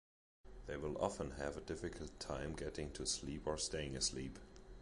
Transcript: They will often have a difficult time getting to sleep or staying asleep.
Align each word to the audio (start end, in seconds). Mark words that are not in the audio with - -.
They 0.65 0.77
will 0.77 0.97
often 0.97 1.29
have 1.37 1.57
a 1.57 1.61
difficult 1.61 2.19
time 2.19 2.53
getting 2.55 2.89
to 2.93 3.05
sleep 3.05 3.45
or 3.45 3.59
staying 3.59 3.95
asleep. 3.95 4.39